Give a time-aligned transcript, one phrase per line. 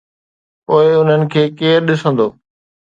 [0.65, 2.27] پوءِ انهن کي ڪير ڏسندو؟